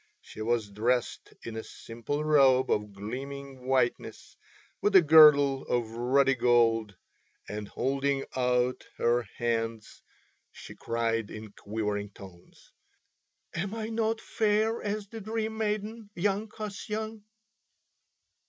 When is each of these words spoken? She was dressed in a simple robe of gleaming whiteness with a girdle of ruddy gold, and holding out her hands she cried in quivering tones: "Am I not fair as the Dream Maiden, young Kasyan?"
She 0.19 0.41
was 0.41 0.71
dressed 0.71 1.31
in 1.43 1.55
a 1.55 1.63
simple 1.63 2.23
robe 2.23 2.71
of 2.71 2.91
gleaming 2.91 3.67
whiteness 3.67 4.35
with 4.81 4.95
a 4.95 5.01
girdle 5.03 5.61
of 5.67 5.91
ruddy 5.91 6.33
gold, 6.33 6.95
and 7.47 7.67
holding 7.67 8.25
out 8.35 8.83
her 8.97 9.21
hands 9.37 10.01
she 10.51 10.73
cried 10.73 11.29
in 11.29 11.51
quivering 11.51 12.09
tones: 12.09 12.71
"Am 13.53 13.75
I 13.75 13.89
not 13.89 14.19
fair 14.19 14.81
as 14.81 15.05
the 15.05 15.21
Dream 15.21 15.55
Maiden, 15.57 16.09
young 16.15 16.47
Kasyan?" 16.49 17.23